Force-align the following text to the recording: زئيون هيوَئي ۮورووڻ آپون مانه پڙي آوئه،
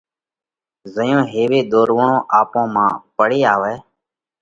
زئيون 0.93 1.21
هيوَئي 1.33 1.59
ۮورووڻ 1.71 2.11
آپون 2.39 2.65
مانه 2.73 2.95
پڙي 3.17 3.39
آوئه، 3.53 3.75